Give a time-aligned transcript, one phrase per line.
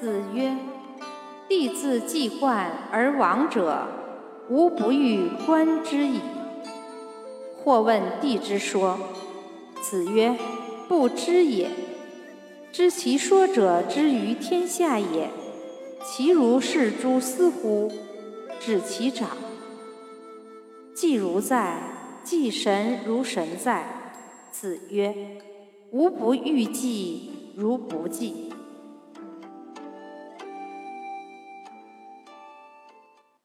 [0.00, 0.56] 子曰
[1.48, 3.88] ：“帝自既冠而亡者，
[4.48, 6.20] 吾不欲观之矣。”
[7.64, 8.96] 或问帝之说，
[9.82, 10.36] 子曰
[10.86, 11.68] ：“不知也。
[12.70, 15.30] 知其说者之于天下也，
[16.04, 17.90] 其如是诸斯乎？
[18.60, 19.30] 指其长。
[20.94, 21.82] 既如在，
[22.22, 24.12] 既神如神在。”
[24.52, 25.40] 子曰
[25.90, 28.52] ：“吾不欲祭，如不祭。”